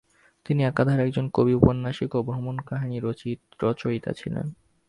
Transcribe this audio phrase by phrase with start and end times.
[0.45, 2.97] তিনি একাধারে একজন কবি, ঔপন্যাসিক এবং ভ্রমণ কাহিনী
[3.63, 4.47] রচয়িতা ছিলেন।